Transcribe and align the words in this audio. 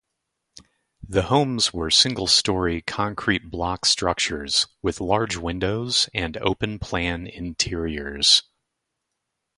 The 1.07 1.21
homes 1.21 1.73
were 1.73 1.91
single-story 1.91 2.81
concrete 2.81 3.51
block 3.51 3.85
structures 3.85 4.65
with 4.81 4.99
large 4.99 5.37
windows 5.37 6.09
and 6.11 6.37
open-plan 6.37 7.27
interiors. 7.27 8.41